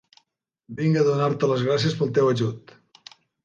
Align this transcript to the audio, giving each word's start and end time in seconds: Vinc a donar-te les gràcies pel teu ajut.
Vinc 0.79 0.97
a 1.01 1.03
donar-te 1.09 1.51
les 1.53 1.67
gràcies 1.69 2.01
pel 2.03 2.13
teu 2.19 2.33
ajut. 2.35 2.77